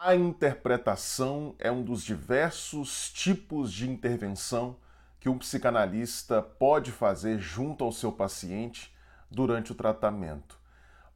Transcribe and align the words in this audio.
A 0.00 0.14
interpretação 0.14 1.56
é 1.58 1.72
um 1.72 1.82
dos 1.82 2.04
diversos 2.04 3.10
tipos 3.10 3.72
de 3.72 3.90
intervenção 3.90 4.76
que 5.18 5.28
um 5.28 5.36
psicanalista 5.36 6.40
pode 6.40 6.92
fazer 6.92 7.40
junto 7.40 7.82
ao 7.82 7.90
seu 7.90 8.12
paciente 8.12 8.94
durante 9.28 9.72
o 9.72 9.74
tratamento. 9.74 10.56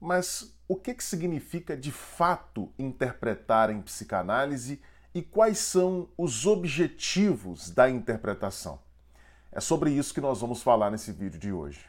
Mas 0.01 0.53
o 0.67 0.75
que, 0.75 0.95
que 0.95 1.05
significa 1.05 1.77
de 1.77 1.93
fato 1.93 2.73
interpretar 2.77 3.71
em 3.71 3.81
psicanálise 3.81 4.83
e 5.15 5.23
quais 5.23 5.59
são 5.59 6.09
os 6.19 6.45
objetivos 6.45 7.71
da 7.71 7.89
interpretação? 7.89 8.81
É 9.53 9.61
sobre 9.61 9.93
isso 9.93 10.13
que 10.13 10.21
nós 10.21 10.41
vamos 10.41 10.61
falar 10.61 10.91
nesse 10.91 11.13
vídeo 11.13 11.39
de 11.39 11.53
hoje. 11.53 11.87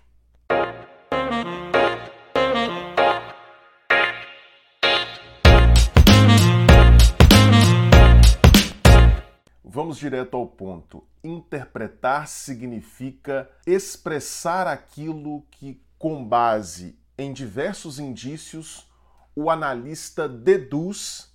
Vamos 9.75 9.97
direto 9.97 10.37
ao 10.37 10.45
ponto. 10.45 11.03
Interpretar 11.23 12.27
significa 12.27 13.49
expressar 13.65 14.67
aquilo 14.67 15.47
que, 15.49 15.81
com 15.97 16.23
base 16.23 16.95
em 17.17 17.33
diversos 17.33 17.97
indícios, 17.97 18.87
o 19.35 19.49
analista 19.49 20.29
deduz 20.29 21.33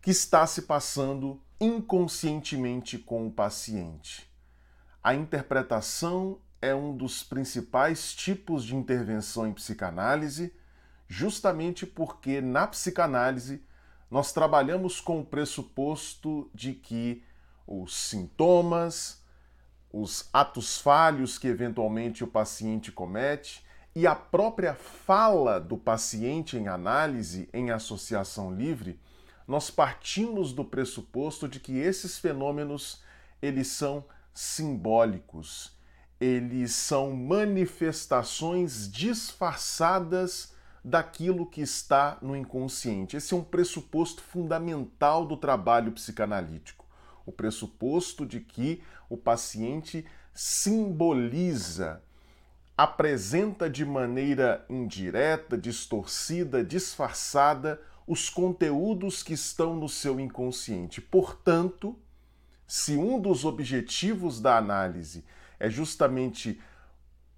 que 0.00 0.10
está 0.10 0.44
se 0.44 0.62
passando 0.62 1.40
inconscientemente 1.60 2.98
com 2.98 3.28
o 3.28 3.30
paciente. 3.30 4.28
A 5.00 5.14
interpretação 5.14 6.40
é 6.60 6.74
um 6.74 6.96
dos 6.96 7.22
principais 7.22 8.12
tipos 8.12 8.64
de 8.64 8.74
intervenção 8.74 9.46
em 9.46 9.52
psicanálise, 9.52 10.52
justamente 11.06 11.86
porque 11.86 12.40
na 12.40 12.66
psicanálise 12.66 13.64
nós 14.10 14.32
trabalhamos 14.32 15.00
com 15.00 15.20
o 15.20 15.24
pressuposto 15.24 16.50
de 16.52 16.72
que 16.74 17.22
os 17.66 17.94
sintomas, 17.94 19.22
os 19.92 20.28
atos 20.32 20.78
falhos 20.78 21.38
que 21.38 21.46
eventualmente 21.46 22.24
o 22.24 22.26
paciente 22.26 22.90
comete 22.90 23.64
e 23.94 24.06
a 24.06 24.14
própria 24.14 24.74
fala 24.74 25.60
do 25.60 25.76
paciente 25.76 26.56
em 26.56 26.66
análise 26.66 27.48
em 27.52 27.70
associação 27.70 28.54
livre, 28.54 28.98
nós 29.46 29.70
partimos 29.70 30.52
do 30.52 30.64
pressuposto 30.64 31.46
de 31.46 31.60
que 31.60 31.76
esses 31.78 32.18
fenômenos 32.18 33.02
eles 33.42 33.66
são 33.68 34.04
simbólicos, 34.32 35.76
eles 36.18 36.72
são 36.72 37.12
manifestações 37.12 38.90
disfarçadas 38.90 40.54
daquilo 40.82 41.44
que 41.44 41.60
está 41.60 42.16
no 42.22 42.34
inconsciente. 42.34 43.16
Esse 43.16 43.34
é 43.34 43.36
um 43.36 43.44
pressuposto 43.44 44.22
fundamental 44.22 45.26
do 45.26 45.36
trabalho 45.36 45.92
psicanalítico 45.92 46.81
o 47.24 47.32
pressuposto 47.32 48.26
de 48.26 48.40
que 48.40 48.82
o 49.08 49.16
paciente 49.16 50.04
simboliza, 50.34 52.02
apresenta 52.76 53.68
de 53.68 53.84
maneira 53.84 54.64
indireta, 54.68 55.56
distorcida, 55.56 56.64
disfarçada 56.64 57.80
os 58.06 58.28
conteúdos 58.28 59.22
que 59.22 59.34
estão 59.34 59.76
no 59.76 59.88
seu 59.88 60.18
inconsciente. 60.18 61.00
Portanto, 61.00 61.96
se 62.66 62.96
um 62.96 63.20
dos 63.20 63.44
objetivos 63.44 64.40
da 64.40 64.56
análise 64.56 65.24
é 65.60 65.70
justamente 65.70 66.60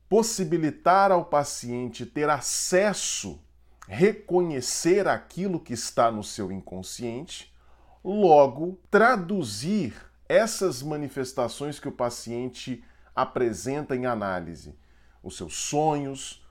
possibilitar 0.08 1.10
ao 1.10 1.24
paciente 1.24 2.06
ter 2.06 2.30
acesso, 2.30 3.40
reconhecer 3.86 5.06
aquilo 5.08 5.60
que 5.60 5.72
está 5.72 6.10
no 6.10 6.22
seu 6.22 6.50
inconsciente, 6.50 7.53
Logo, 8.05 8.78
traduzir 8.91 9.94
essas 10.28 10.83
manifestações 10.83 11.80
que 11.80 11.88
o 11.88 11.92
paciente 11.92 12.84
apresenta 13.16 13.96
em 13.96 14.05
análise, 14.05 14.78
os 15.22 15.39
seus 15.39 15.56
sonhos, 15.56 16.46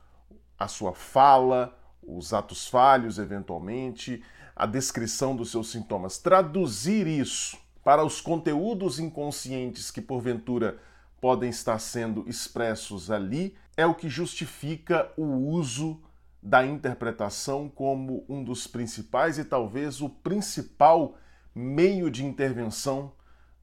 a 0.58 0.68
sua 0.68 0.96
fala, 0.96 1.78
os 2.02 2.34
atos 2.34 2.68
falhos, 2.68 3.20
eventualmente, 3.20 4.24
a 4.56 4.66
descrição 4.66 5.36
dos 5.36 5.52
seus 5.52 5.70
sintomas, 5.70 6.18
traduzir 6.18 7.06
isso 7.06 7.56
para 7.84 8.04
os 8.04 8.20
conteúdos 8.20 8.98
inconscientes 8.98 9.92
que 9.92 10.02
porventura 10.02 10.80
podem 11.22 11.52
estar 11.52 11.78
sendo 11.78 12.28
expressos 12.28 13.12
ali, 13.12 13.56
é 13.78 13.86
o 13.86 13.94
que 13.94 14.10
justifica 14.10 15.12
o 15.16 15.24
uso 15.24 16.02
da 16.42 16.66
interpretação 16.66 17.70
como 17.70 18.26
um 18.28 18.44
dos 18.44 18.66
principais 18.66 19.38
e 19.38 19.46
talvez 19.46 20.02
o 20.02 20.10
principal 20.10 21.16
meio 21.54 22.10
de 22.10 22.26
intervenção 22.26 23.14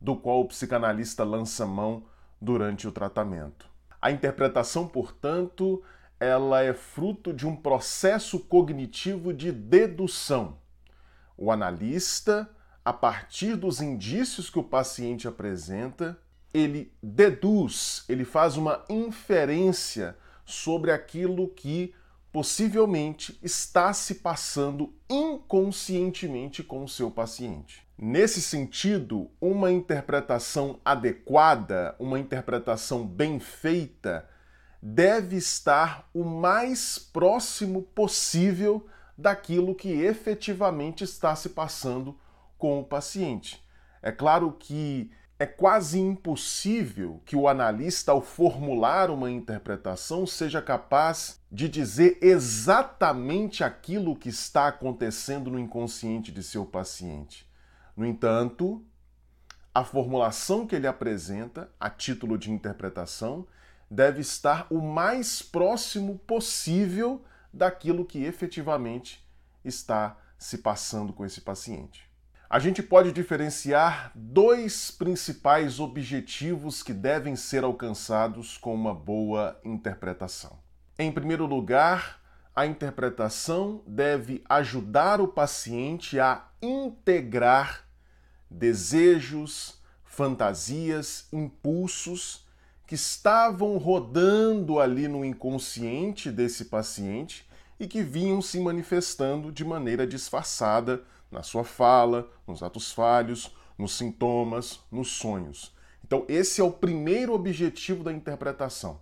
do 0.00 0.16
qual 0.16 0.40
o 0.40 0.48
psicanalista 0.48 1.24
lança 1.24 1.66
mão 1.66 2.04
durante 2.40 2.88
o 2.88 2.92
tratamento. 2.92 3.68
A 4.00 4.10
interpretação, 4.10 4.88
portanto, 4.88 5.82
ela 6.18 6.62
é 6.62 6.72
fruto 6.72 7.32
de 7.32 7.46
um 7.46 7.54
processo 7.54 8.38
cognitivo 8.40 9.32
de 9.32 9.52
dedução. 9.52 10.58
O 11.36 11.50
analista, 11.50 12.48
a 12.84 12.92
partir 12.92 13.56
dos 13.56 13.80
indícios 13.80 14.48
que 14.48 14.58
o 14.58 14.64
paciente 14.64 15.28
apresenta, 15.28 16.18
ele 16.52 16.92
deduz, 17.02 18.04
ele 18.08 18.24
faz 18.24 18.56
uma 18.56 18.84
inferência 18.88 20.16
sobre 20.44 20.90
aquilo 20.90 21.48
que 21.48 21.94
possivelmente 22.32 23.38
está 23.42 23.92
se 23.92 24.16
passando 24.16 24.94
inconscientemente 25.08 26.62
com 26.62 26.84
o 26.84 26.88
seu 26.88 27.10
paciente. 27.10 27.86
Nesse 27.98 28.40
sentido, 28.40 29.30
uma 29.40 29.70
interpretação 29.70 30.80
adequada, 30.84 31.94
uma 31.98 32.18
interpretação 32.18 33.06
bem 33.06 33.38
feita, 33.38 34.28
deve 34.80 35.36
estar 35.36 36.08
o 36.14 36.24
mais 36.24 36.98
próximo 36.98 37.82
possível 37.82 38.86
daquilo 39.18 39.74
que 39.74 39.90
efetivamente 39.90 41.04
está 41.04 41.36
se 41.36 41.50
passando 41.50 42.18
com 42.56 42.80
o 42.80 42.84
paciente. 42.84 43.62
É 44.02 44.10
claro 44.10 44.56
que 44.58 45.10
é 45.40 45.46
quase 45.46 45.98
impossível 45.98 47.22
que 47.24 47.34
o 47.34 47.48
analista, 47.48 48.12
ao 48.12 48.20
formular 48.20 49.10
uma 49.10 49.30
interpretação, 49.30 50.26
seja 50.26 50.60
capaz 50.60 51.40
de 51.50 51.66
dizer 51.66 52.18
exatamente 52.20 53.64
aquilo 53.64 54.14
que 54.14 54.28
está 54.28 54.68
acontecendo 54.68 55.50
no 55.50 55.58
inconsciente 55.58 56.30
de 56.30 56.42
seu 56.42 56.66
paciente. 56.66 57.50
No 57.96 58.04
entanto, 58.04 58.84
a 59.74 59.82
formulação 59.82 60.66
que 60.66 60.76
ele 60.76 60.86
apresenta, 60.86 61.72
a 61.80 61.88
título 61.88 62.36
de 62.36 62.50
interpretação, 62.50 63.46
deve 63.90 64.20
estar 64.20 64.66
o 64.68 64.82
mais 64.82 65.40
próximo 65.40 66.18
possível 66.18 67.24
daquilo 67.50 68.04
que 68.04 68.24
efetivamente 68.24 69.26
está 69.64 70.18
se 70.38 70.58
passando 70.58 71.14
com 71.14 71.24
esse 71.24 71.40
paciente 71.40 72.09
a 72.50 72.58
gente 72.58 72.82
pode 72.82 73.12
diferenciar 73.12 74.10
dois 74.12 74.90
principais 74.90 75.78
objetivos 75.78 76.82
que 76.82 76.92
devem 76.92 77.36
ser 77.36 77.62
alcançados 77.62 78.58
com 78.58 78.74
uma 78.74 78.92
boa 78.92 79.60
interpretação. 79.64 80.58
Em 80.98 81.12
primeiro 81.12 81.46
lugar, 81.46 82.20
a 82.52 82.66
interpretação 82.66 83.84
deve 83.86 84.42
ajudar 84.48 85.20
o 85.20 85.28
paciente 85.28 86.18
a 86.18 86.48
integrar 86.60 87.84
desejos, 88.50 89.80
fantasias, 90.04 91.28
impulsos 91.32 92.44
que 92.84 92.96
estavam 92.96 93.78
rodando 93.78 94.80
ali 94.80 95.06
no 95.06 95.24
inconsciente 95.24 96.32
desse 96.32 96.64
paciente 96.64 97.48
e 97.78 97.86
que 97.86 98.02
vinham 98.02 98.42
se 98.42 98.58
manifestando 98.58 99.52
de 99.52 99.64
maneira 99.64 100.04
disfarçada 100.04 101.04
na 101.30 101.42
sua 101.42 101.64
fala, 101.64 102.28
nos 102.46 102.62
atos 102.62 102.92
falhos, 102.92 103.54
nos 103.78 103.96
sintomas, 103.96 104.80
nos 104.90 105.12
sonhos. 105.12 105.74
Então, 106.04 106.24
esse 106.28 106.60
é 106.60 106.64
o 106.64 106.72
primeiro 106.72 107.32
objetivo 107.32 108.02
da 108.02 108.12
interpretação. 108.12 109.00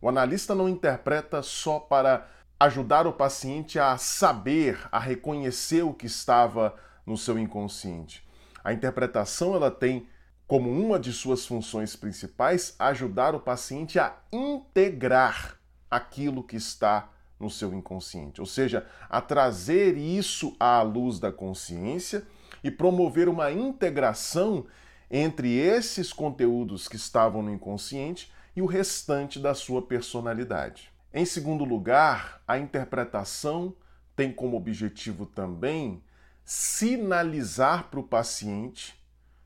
O 0.00 0.08
analista 0.08 0.54
não 0.54 0.68
interpreta 0.68 1.42
só 1.42 1.80
para 1.80 2.28
ajudar 2.60 3.06
o 3.06 3.12
paciente 3.12 3.78
a 3.78 3.96
saber, 3.96 4.78
a 4.92 4.98
reconhecer 4.98 5.82
o 5.82 5.94
que 5.94 6.06
estava 6.06 6.74
no 7.06 7.16
seu 7.16 7.38
inconsciente. 7.38 8.26
A 8.62 8.72
interpretação 8.72 9.54
ela 9.54 9.70
tem 9.70 10.06
como 10.46 10.70
uma 10.70 10.98
de 10.98 11.12
suas 11.12 11.46
funções 11.46 11.96
principais 11.96 12.74
ajudar 12.78 13.34
o 13.34 13.40
paciente 13.40 13.98
a 13.98 14.14
integrar 14.30 15.58
aquilo 15.90 16.42
que 16.42 16.56
está 16.56 17.08
no 17.38 17.50
seu 17.50 17.74
inconsciente, 17.74 18.40
ou 18.40 18.46
seja, 18.46 18.86
a 19.08 19.20
trazer 19.20 19.96
isso 19.96 20.54
à 20.58 20.82
luz 20.82 21.18
da 21.18 21.32
consciência 21.32 22.26
e 22.62 22.70
promover 22.70 23.28
uma 23.28 23.52
integração 23.52 24.66
entre 25.10 25.54
esses 25.56 26.12
conteúdos 26.12 26.88
que 26.88 26.96
estavam 26.96 27.42
no 27.42 27.52
inconsciente 27.52 28.32
e 28.56 28.62
o 28.62 28.66
restante 28.66 29.38
da 29.38 29.54
sua 29.54 29.82
personalidade. 29.82 30.92
Em 31.12 31.24
segundo 31.24 31.64
lugar, 31.64 32.42
a 32.46 32.58
interpretação 32.58 33.74
tem 34.16 34.32
como 34.32 34.56
objetivo 34.56 35.26
também 35.26 36.02
sinalizar 36.44 37.90
para 37.90 38.00
o 38.00 38.04
paciente 38.04 39.00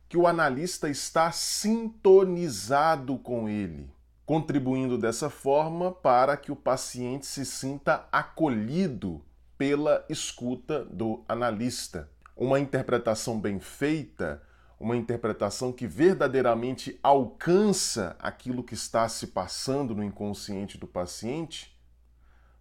que 0.08 0.16
o 0.16 0.26
analista 0.26 0.88
está 0.88 1.30
sintonizado 1.30 3.18
com 3.18 3.48
ele, 3.48 3.90
contribuindo 4.28 4.98
dessa 4.98 5.30
forma 5.30 5.90
para 5.90 6.36
que 6.36 6.52
o 6.52 6.56
paciente 6.56 7.24
se 7.24 7.46
sinta 7.46 8.06
acolhido 8.12 9.24
pela 9.56 10.04
escuta 10.06 10.84
do 10.84 11.24
analista. 11.26 12.10
Uma 12.36 12.60
interpretação 12.60 13.40
bem 13.40 13.58
feita, 13.58 14.42
uma 14.78 14.94
interpretação 14.98 15.72
que 15.72 15.86
verdadeiramente 15.86 17.00
alcança 17.02 18.16
aquilo 18.18 18.62
que 18.62 18.74
está 18.74 19.08
se 19.08 19.28
passando 19.28 19.94
no 19.94 20.04
inconsciente 20.04 20.76
do 20.76 20.86
paciente, 20.86 21.74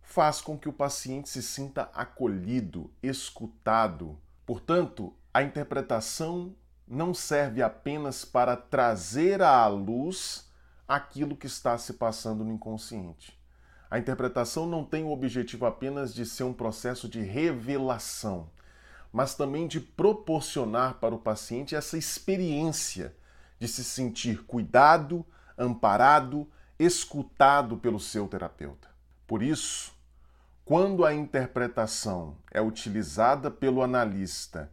faz 0.02 0.40
com 0.40 0.58
que 0.58 0.70
o 0.70 0.74
paciente 0.74 1.28
se 1.28 1.44
sinta 1.44 1.90
acolhido, 1.94 2.90
escutado. 3.04 4.18
Portanto, 4.46 5.14
a 5.34 5.44
interpretação 5.44 6.56
não 6.88 7.14
serve 7.14 7.62
apenas 7.62 8.24
para 8.24 8.56
trazer 8.56 9.42
à 9.42 9.68
luz 9.68 10.47
aquilo 10.88 11.36
que 11.36 11.48
está 11.48 11.78
se 11.78 11.94
passando 11.94 12.44
no 12.44 12.54
inconsciente. 12.54 13.38
A 13.90 13.98
interpretação 13.98 14.66
não 14.66 14.84
tem 14.84 15.04
o 15.04 15.12
objetivo 15.12 15.66
apenas 15.66 16.14
de 16.14 16.26
ser 16.26 16.44
um 16.44 16.54
processo 16.54 17.08
de 17.08 17.22
revelação, 17.22 18.50
mas 19.12 19.36
também 19.36 19.68
de 19.68 19.80
proporcionar 19.80 20.96
para 20.96 21.16
o 21.16 21.20
paciente 21.20 21.76
essa 21.76 21.98
experiência 21.98 23.16
de 23.60 23.68
se 23.68 23.84
sentir 23.84 24.44
cuidado, 24.44 25.26
amparado, 25.58 26.48
escutado 26.78 27.78
pelo 27.78 28.00
seu 28.00 28.28
terapeuta. 28.28 28.88
Por 29.26 29.42
isso, 29.42 29.94
quando 30.64 31.06
a 31.06 31.14
interpretação 31.14 32.36
é 32.52 32.62
utilizada 32.62 33.50
pelo 33.50 33.82
analista 33.82 34.70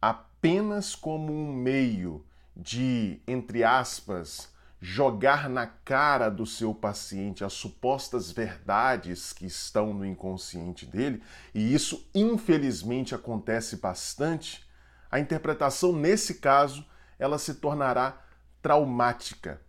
apenas 0.00 0.94
como 0.94 1.32
um 1.32 1.52
meio 1.52 2.24
de, 2.56 3.20
entre 3.26 3.64
aspas, 3.64 4.52
jogar 4.84 5.48
na 5.48 5.64
cara 5.64 6.28
do 6.28 6.44
seu 6.44 6.74
paciente 6.74 7.44
as 7.44 7.52
supostas 7.52 8.32
verdades 8.32 9.32
que 9.32 9.46
estão 9.46 9.94
no 9.94 10.04
inconsciente 10.04 10.84
dele, 10.84 11.22
e 11.54 11.72
isso 11.72 12.10
infelizmente 12.12 13.14
acontece 13.14 13.76
bastante, 13.76 14.66
a 15.08 15.20
interpretação 15.20 15.92
nesse 15.92 16.34
caso, 16.40 16.84
ela 17.16 17.38
se 17.38 17.54
tornará 17.54 18.24
traumática. 18.60 19.60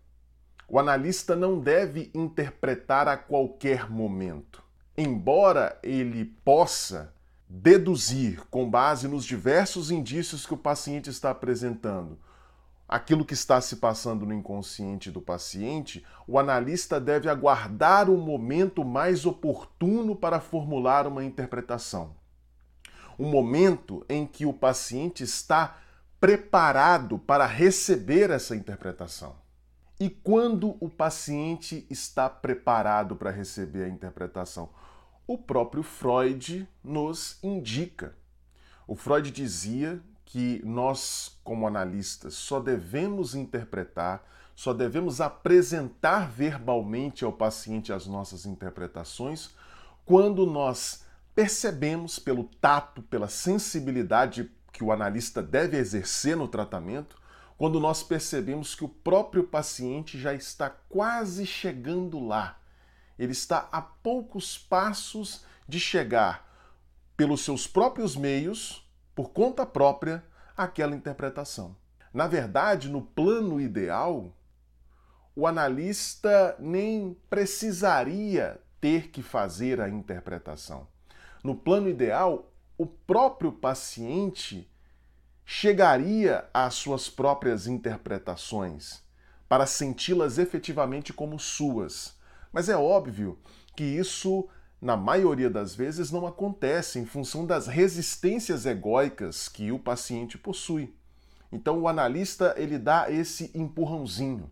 O 0.68 0.80
analista 0.80 1.36
não 1.36 1.60
deve 1.60 2.10
interpretar 2.16 3.08
a 3.08 3.16
qualquer 3.16 3.92
momento. 3.92 4.64
Embora 4.98 5.78
ele 5.84 6.26
possa 6.44 7.14
deduzir, 7.48 8.42
com 8.50 8.68
base 8.68 9.08
nos 9.08 9.26
diversos 9.26 9.92
indícios 9.92 10.44
que 10.44 10.56
o 10.56 10.58
paciente 10.58 11.12
está 11.12 11.30
apresentando, 11.30 12.18
aquilo 12.96 13.26
que 13.26 13.34
está 13.34 13.60
se 13.62 13.78
passando 13.78 14.26
no 14.26 14.34
inconsciente 14.34 15.10
do 15.10 15.22
paciente, 15.22 16.06
o 16.28 16.38
analista 16.38 17.00
deve 17.00 17.30
aguardar 17.30 18.10
o 18.10 18.18
momento 18.18 18.84
mais 18.84 19.26
oportuno 19.26 20.16
para 20.16 20.40
formular 20.40 21.08
uma 21.08 21.24
interpretação. 21.24 22.16
Um 23.18 23.30
momento 23.30 24.06
em 24.10 24.26
que 24.26 24.46
o 24.46 24.54
paciente 24.54 25.24
está 25.24 25.78
preparado 26.20 27.18
para 27.18 27.46
receber 27.46 28.30
essa 28.30 28.56
interpretação. 28.56 29.36
E 30.00 30.10
quando 30.10 30.76
o 30.80 30.90
paciente 30.90 31.86
está 31.90 32.30
preparado 32.30 33.16
para 33.16 33.32
receber 33.32 33.84
a 33.84 33.90
interpretação? 33.90 34.70
o 35.26 35.38
próprio 35.38 35.84
Freud 35.84 36.68
nos 36.84 37.38
indica. 37.42 38.16
O 38.86 38.96
Freud 38.96 39.32
dizia 39.32 40.02
que 40.26 40.62
nós, 40.66 41.38
como 41.44 41.68
analistas, 41.68 42.34
só 42.34 42.60
devemos 42.60 43.36
interpretar, 43.36 44.24
só 44.56 44.74
devemos 44.74 45.20
apresentar 45.20 46.30
verbalmente 46.30 47.26
ao 47.26 47.34
paciente 47.34 47.92
as 47.92 48.06
nossas 48.06 48.46
interpretações 48.46 49.52
quando 50.06 50.46
nós 50.46 51.06
percebemos 51.34 52.20
pelo 52.20 52.44
tato, 52.44 53.02
pela 53.02 53.28
sensibilidade 53.28 54.52
que 54.72 54.84
o 54.84 54.92
analista 54.92 55.42
deve 55.42 55.78
exercer 55.78 56.36
no 56.36 56.48
tratamento, 56.48 57.22
quando 57.58 57.80
nós 57.80 58.04
percebemos 58.04 58.76
que 58.76 58.84
o 58.84 58.90
próprio 58.90 59.44
paciente 59.44 60.20
já 60.20 60.34
está 60.34 60.70
quase 60.70 61.46
chegando 61.46 62.20
lá. 62.20 62.60
Ele 63.18 63.32
está 63.32 63.70
a 63.72 63.82
poucos 63.82 64.58
passos 64.58 65.46
de 65.68 65.80
chegar, 65.80 66.52
pelos 67.16 67.42
seus 67.42 67.68
próprios 67.68 68.16
meios, 68.16 68.86
por 69.16 69.30
conta 69.32 69.66
própria, 69.66 70.24
àquela 70.56 70.96
interpretação. 70.96 71.76
Na 72.14 72.28
verdade, 72.28 72.90
no 72.90 73.02
plano 73.02 73.60
ideal, 73.60 74.32
o 75.36 75.48
analista 75.48 76.56
nem 76.60 77.18
precisaria 77.30 78.60
ter 78.80 79.10
que 79.10 79.24
fazer 79.24 79.82
a 79.82 79.90
interpretação. 79.90 80.88
No 81.44 81.56
plano 81.56 81.90
ideal, 81.90 82.52
o 82.78 82.86
próprio 82.86 83.52
paciente 83.52 84.70
chegaria 85.46 86.48
às 86.54 86.76
suas 86.76 87.10
próprias 87.10 87.68
interpretações 87.68 89.04
para 89.50 89.66
senti-las 89.66 90.38
efetivamente 90.38 91.12
como 91.12 91.38
suas 91.40 92.16
mas 92.54 92.70
é 92.70 92.78
óbvio 92.78 93.40
que 93.76 93.84
isso, 93.84 94.48
na 94.84 94.98
maioria 94.98 95.50
das 95.50 95.74
vezes, 95.74 96.12
não 96.12 96.28
acontece 96.28 97.00
em 97.00 97.06
função 97.06 97.46
das 97.46 97.68
resistências 97.68 98.66
egóicas 98.66 99.48
que 99.48 99.72
o 99.72 99.80
paciente 99.80 100.38
possui. 100.38 100.94
Então 101.50 101.80
o 101.80 101.88
analista 101.88 102.54
ele 102.58 102.78
dá 102.78 103.10
esse 103.10 103.50
empurrãozinho. 103.56 104.52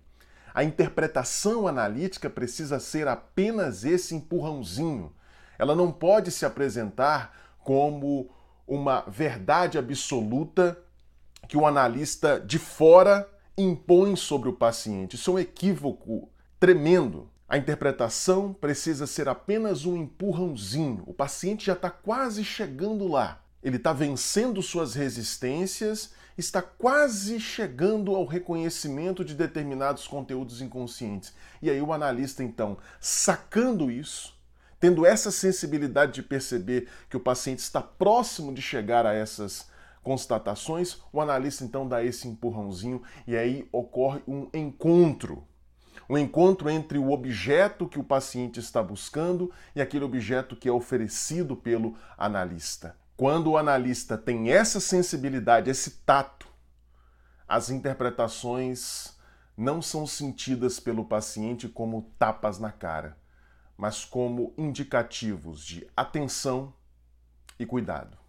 A 0.53 0.63
interpretação 0.63 1.67
analítica 1.67 2.29
precisa 2.29 2.79
ser 2.79 3.09
apenas 3.09 3.83
esse 3.83 4.15
empurrãozinho. 4.15 5.11
Ela 5.59 5.75
não 5.75 5.91
pode 5.91 6.31
se 6.31 6.45
apresentar 6.45 7.57
como 7.59 8.29
uma 8.65 9.01
verdade 9.01 9.77
absoluta 9.77 10.77
que 11.47 11.57
o 11.57 11.65
analista 11.65 12.39
de 12.39 12.57
fora 12.57 13.29
impõe 13.57 14.15
sobre 14.15 14.47
o 14.47 14.53
paciente. 14.53 15.15
Isso 15.15 15.31
é 15.31 15.33
um 15.33 15.39
equívoco 15.39 16.29
tremendo. 16.57 17.30
A 17.51 17.57
interpretação 17.57 18.53
precisa 18.53 19.05
ser 19.05 19.27
apenas 19.27 19.83
um 19.83 19.97
empurrãozinho. 19.97 21.03
O 21.05 21.13
paciente 21.13 21.65
já 21.65 21.73
está 21.73 21.89
quase 21.89 22.45
chegando 22.45 23.09
lá. 23.09 23.43
Ele 23.61 23.75
está 23.75 23.91
vencendo 23.91 24.61
suas 24.61 24.93
resistências, 24.93 26.13
está 26.37 26.61
quase 26.61 27.41
chegando 27.41 28.15
ao 28.15 28.25
reconhecimento 28.25 29.25
de 29.25 29.35
determinados 29.35 30.07
conteúdos 30.07 30.61
inconscientes. 30.61 31.33
E 31.61 31.69
aí 31.69 31.81
o 31.81 31.91
analista, 31.91 32.41
então, 32.41 32.77
sacando 33.01 33.91
isso, 33.91 34.33
tendo 34.79 35.05
essa 35.05 35.29
sensibilidade 35.29 36.13
de 36.13 36.23
perceber 36.23 36.87
que 37.09 37.17
o 37.17 37.19
paciente 37.19 37.59
está 37.59 37.81
próximo 37.81 38.53
de 38.53 38.61
chegar 38.61 39.05
a 39.05 39.13
essas 39.13 39.67
constatações, 40.01 41.01
o 41.11 41.19
analista 41.19 41.65
então 41.65 41.85
dá 41.85 42.01
esse 42.01 42.29
empurrãozinho 42.29 43.03
e 43.27 43.35
aí 43.35 43.67
ocorre 43.73 44.21
um 44.25 44.47
encontro 44.53 45.45
um 46.09 46.17
encontro 46.17 46.69
entre 46.69 46.97
o 46.97 47.11
objeto 47.11 47.87
que 47.87 47.99
o 47.99 48.03
paciente 48.03 48.59
está 48.59 48.81
buscando 48.81 49.51
e 49.75 49.81
aquele 49.81 50.03
objeto 50.03 50.55
que 50.55 50.67
é 50.67 50.71
oferecido 50.71 51.55
pelo 51.55 51.97
analista. 52.17 52.95
Quando 53.15 53.51
o 53.51 53.57
analista 53.57 54.17
tem 54.17 54.51
essa 54.51 54.79
sensibilidade, 54.79 55.69
esse 55.69 55.91
tato, 56.05 56.47
as 57.47 57.69
interpretações 57.69 59.17
não 59.55 59.81
são 59.81 60.07
sentidas 60.07 60.79
pelo 60.79 61.05
paciente 61.05 61.67
como 61.67 62.11
tapas 62.17 62.57
na 62.57 62.71
cara, 62.71 63.17
mas 63.77 64.03
como 64.03 64.53
indicativos 64.57 65.63
de 65.63 65.87
atenção 65.95 66.73
e 67.59 67.65
cuidado. 67.65 68.20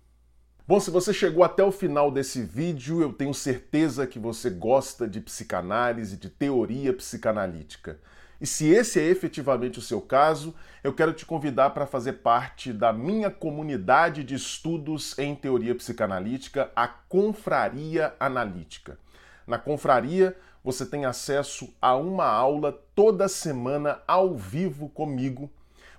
Bom, 0.64 0.78
se 0.78 0.92
você 0.92 1.12
chegou 1.12 1.42
até 1.42 1.64
o 1.64 1.72
final 1.72 2.08
desse 2.08 2.40
vídeo, 2.40 3.02
eu 3.02 3.12
tenho 3.12 3.34
certeza 3.34 4.06
que 4.06 4.16
você 4.16 4.48
gosta 4.48 5.08
de 5.08 5.20
psicanálise, 5.20 6.16
de 6.16 6.30
teoria 6.30 6.92
psicanalítica. 6.92 7.98
E 8.40 8.46
se 8.46 8.68
esse 8.68 9.00
é 9.00 9.02
efetivamente 9.02 9.80
o 9.80 9.82
seu 9.82 10.00
caso, 10.00 10.54
eu 10.84 10.94
quero 10.94 11.12
te 11.12 11.26
convidar 11.26 11.70
para 11.70 11.84
fazer 11.84 12.14
parte 12.14 12.72
da 12.72 12.92
minha 12.92 13.28
comunidade 13.28 14.22
de 14.22 14.36
estudos 14.36 15.18
em 15.18 15.34
teoria 15.34 15.74
psicanalítica, 15.74 16.70
a 16.76 16.86
Confraria 16.86 18.14
Analítica. 18.20 18.96
Na 19.44 19.58
Confraria, 19.58 20.36
você 20.62 20.86
tem 20.86 21.04
acesso 21.04 21.74
a 21.82 21.96
uma 21.96 22.26
aula 22.26 22.72
toda 22.94 23.26
semana 23.26 24.00
ao 24.06 24.36
vivo 24.36 24.88
comigo. 24.88 25.50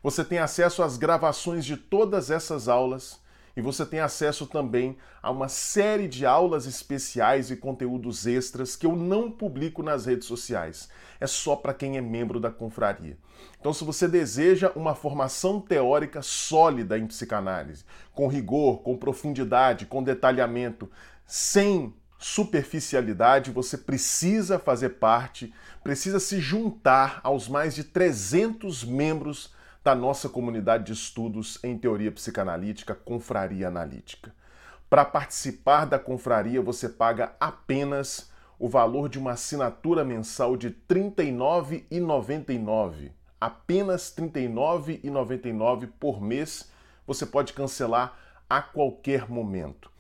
Você 0.02 0.24
tem 0.24 0.40
acesso 0.40 0.82
às 0.82 0.96
gravações 0.96 1.66
de 1.66 1.76
todas 1.76 2.32
essas 2.32 2.70
aulas 2.70 3.22
E 3.56 3.62
você 3.62 3.86
tem 3.86 4.00
acesso 4.00 4.48
também 4.48 4.98
a 5.22 5.30
uma 5.30 5.48
série 5.48 6.08
de 6.08 6.26
aulas 6.26 6.66
especiais 6.66 7.52
e 7.52 7.56
conteúdos 7.56 8.26
extras 8.26 8.76
que 8.76 8.86
eu 8.86 8.96
não 8.96 9.30
publico 9.30 9.84
nas 9.84 10.06
redes 10.06 10.28
sociais. 10.28 10.90
É 11.20 11.28
só 11.28 11.56
para 11.56 11.74
quem 11.74 11.98
é 11.98 12.02
membro 12.02 12.40
da 12.40 12.50
confraria. 12.50 13.18
Então, 13.60 13.72
se 13.72 13.84
você 13.84 14.08
deseja 14.08 14.72
uma 14.76 14.96
formação 14.96 15.62
teórica 15.62 16.22
sólida 16.22 16.98
em 16.98 17.06
psicanálise, 17.06 17.86
com 18.14 18.28
rigor, 18.28 18.82
com 18.82 18.98
profundidade, 18.98 19.86
com 19.86 20.04
detalhamento, 20.04 20.90
sem 21.26 21.94
superficialidade, 22.18 23.52
você 23.52 23.78
precisa 23.78 24.58
fazer 24.58 24.90
parte, 24.92 25.54
precisa 25.84 26.20
se 26.20 26.40
juntar 26.40 27.20
aos 27.22 27.48
mais 27.48 27.76
de 27.76 27.84
300 27.84 28.84
membros 28.84 29.54
da 29.84 29.94
nossa 29.94 30.28
comunidade 30.30 30.86
de 30.86 30.94
estudos 30.94 31.60
em 31.64 31.78
teoria 31.78 32.12
psicanalítica, 32.12 32.96
Confraria 32.96 33.68
Analítica. 33.68 34.34
Para 34.90 35.04
participar 35.04 35.84
da 35.86 36.00
confraria, 36.00 36.62
você 36.62 36.88
paga 36.88 37.36
apenas 37.40 38.32
o 38.58 38.70
valor 38.70 39.10
de 39.10 39.20
uma 39.20 39.32
assinatura 39.32 40.06
mensal 40.06 40.56
de 40.56 40.68
R$ 40.68 40.78
39,99. 40.88 43.12
Apenas 43.42 44.16
R$ 44.16 44.30
39,99 44.30 45.90
por 46.00 46.22
mês. 46.22 46.72
Você 47.06 47.26
pode 47.26 47.52
cancelar 47.54 48.18
a 48.50 48.62
qualquer 48.62 49.30
momento. 49.30 49.92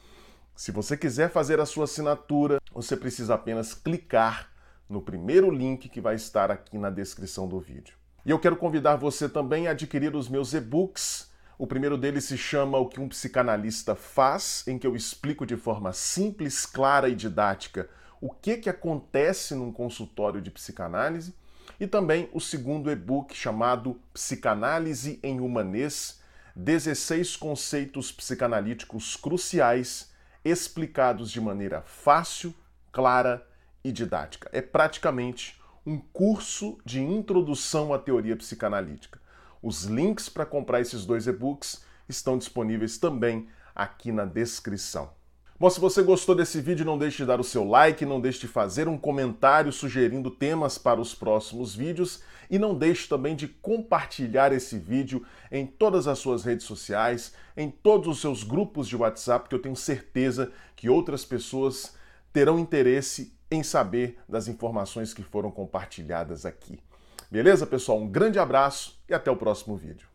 Se 0.56 0.72
você 0.72 0.96
quiser 0.96 1.30
fazer 1.32 1.60
a 1.60 1.66
sua 1.66 1.84
assinatura, 1.86 2.62
você 2.72 2.96
precisa 2.96 3.34
apenas 3.34 3.74
clicar 3.74 4.52
no 4.88 5.02
primeiro 5.02 5.50
link 5.50 5.90
que 5.90 6.00
vai 6.00 6.14
estar 6.16 6.52
aqui 6.52 6.78
na 6.78 6.92
descrição 6.92 7.48
do 7.48 7.60
vídeo. 7.60 8.03
E 8.26 8.32
eu 8.32 8.40
quero 8.40 8.56
convidar 8.56 8.96
você 8.96 9.28
também 9.28 9.68
a 9.68 9.72
adquirir 9.72 10.16
os 10.16 10.30
meus 10.30 10.54
e-books. 10.54 11.30
O 11.58 11.68
primeiro 11.68 11.98
deles 11.98 12.24
se 12.24 12.38
chama 12.38 12.78
O 12.78 12.88
que 12.88 13.00
um 13.00 13.10
psicanalista 13.10 13.96
faz, 13.96 14.64
em 14.68 14.78
que 14.78 14.88
eu 14.88 14.96
explico 14.96 15.46
de 15.46 15.58
forma 15.58 15.92
simples, 15.92 16.66
clara 16.66 17.10
e 17.10 17.16
didática 17.16 17.90
o 18.22 18.30
que, 18.30 18.56
que 18.56 18.70
acontece 18.70 19.54
num 19.54 19.70
consultório 19.70 20.42
de 20.42 20.50
psicanálise. 20.50 21.36
E 21.78 21.86
também 21.86 22.30
o 22.32 22.40
segundo 22.40 22.90
e-book 22.90 23.36
chamado 23.36 24.00
Psicanálise 24.14 25.20
em 25.22 25.42
Humanês, 25.42 26.22
16 26.56 27.36
conceitos 27.36 28.14
psicanalíticos 28.14 29.18
cruciais 29.18 30.14
explicados 30.46 31.30
de 31.30 31.42
maneira 31.42 31.82
fácil, 31.82 32.56
clara 32.94 33.46
e 33.84 33.92
didática. 33.92 34.50
É 34.54 34.62
praticamente 34.62 35.62
um 35.86 35.98
curso 35.98 36.78
de 36.86 37.02
introdução 37.02 37.94
à 37.94 38.00
teoria 38.00 38.36
psicanalítica. 38.36 39.20
Os 39.62 39.84
links 39.84 40.30
para 40.30 40.46
comprar 40.46 40.82
esses 40.82 41.06
dois 41.06 41.28
e-books 41.28 41.84
estão 42.08 42.38
disponíveis 42.38 42.98
também 42.98 43.48
aqui 43.76 44.12
na 44.12 44.26
descrição. 44.26 45.12
Bom, 45.60 45.70
se 45.70 45.80
você 45.80 46.02
gostou 46.02 46.36
desse 46.36 46.60
vídeo, 46.60 46.86
não 46.86 46.98
deixe 46.98 47.18
de 47.18 47.26
dar 47.26 47.40
o 47.40 47.44
seu 47.44 47.64
like, 47.64 48.06
não 48.06 48.20
deixe 48.20 48.40
de 48.40 48.48
fazer 48.48 48.88
um 48.88 48.98
comentário 48.98 49.72
sugerindo 49.72 50.32
temas 50.32 50.78
para 50.78 51.00
os 51.00 51.14
próximos 51.14 51.76
vídeos 51.76 52.22
e 52.50 52.58
não 52.58 52.76
deixe 52.76 53.08
também 53.08 53.36
de 53.36 53.48
compartilhar 53.48 54.52
esse 54.52 54.78
vídeo 54.78 55.26
em 55.52 55.66
todas 55.66 56.08
as 56.08 56.20
suas 56.20 56.44
redes 56.44 56.66
sociais, 56.66 57.34
em 57.56 57.70
todos 57.70 58.08
os 58.08 58.20
seus 58.20 58.44
grupos 58.44 58.88
de 58.88 58.96
WhatsApp, 58.96 59.48
que 59.48 59.56
eu 59.56 59.62
tenho 59.62 59.76
certeza 59.76 60.52
que 60.76 60.90
outras 60.90 61.24
pessoas 61.24 61.96
terão 62.34 62.58
interesse 62.58 63.33
em 63.56 63.64
saber 63.64 64.20
das 64.28 64.48
informações 64.48 65.14
que 65.14 65.24
foram 65.24 65.52
compartilhadas 65.52 66.46
aqui. 66.46 66.80
Beleza, 67.30 67.66
pessoal? 67.66 68.00
Um 68.00 68.08
grande 68.08 68.38
abraço 68.38 69.00
e 69.10 69.14
até 69.14 69.32
o 69.32 69.36
próximo 69.36 69.76
vídeo. 69.76 70.13